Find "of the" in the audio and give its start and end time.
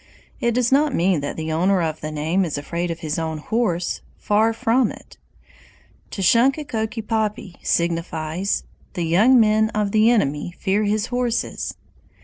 1.83-2.11, 9.75-10.09